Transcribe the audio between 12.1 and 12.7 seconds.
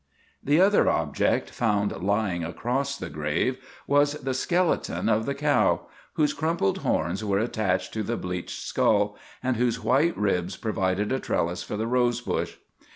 bush.